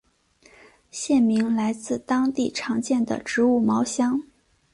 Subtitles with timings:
[0.89, 4.19] 县名来自当地常见的植物茅香。